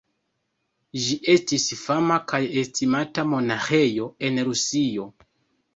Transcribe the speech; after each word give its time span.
Ĝi 1.03 1.17
estis 1.33 1.67
fama 1.81 2.17
kaj 2.33 2.41
estimata 2.63 3.27
monaĥejo 3.35 4.13
en 4.31 4.45
Rusio. 4.53 5.09